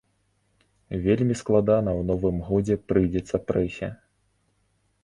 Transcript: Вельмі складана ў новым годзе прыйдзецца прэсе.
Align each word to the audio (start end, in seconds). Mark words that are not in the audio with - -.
Вельмі 1.03 1.35
складана 1.41 1.91
ў 1.99 2.09
новым 2.09 2.37
годзе 2.49 2.79
прыйдзецца 2.89 3.43
прэсе. 3.53 3.89